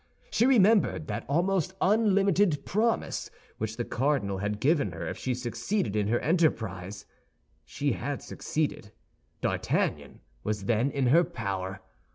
She 0.31 0.47
remembered 0.47 1.05
that 1.09 1.27
almost 1.29 1.75
unlimited 1.79 2.65
promise 2.65 3.29
which 3.59 3.77
the 3.77 3.85
cardinal 3.85 4.39
had 4.39 4.59
given 4.59 4.93
her 4.93 5.07
if 5.07 5.15
she 5.15 5.35
succeeded 5.35 5.95
in 5.95 6.07
her 6.07 6.19
enterprise. 6.21 7.05
She 7.65 7.91
had 7.91 8.23
succeeded; 8.23 8.93
D'Artagnan 9.41 10.21
was 10.43 10.63
then 10.65 10.89
in 10.89 11.05
her 11.05 11.23
power! 11.23 11.81